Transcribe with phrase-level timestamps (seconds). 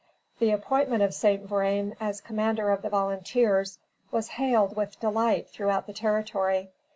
[0.39, 1.43] The appointment of St.
[1.45, 3.77] Vrain as commander of the Volunteers,
[4.11, 6.71] was hailed with delight throughout the territory.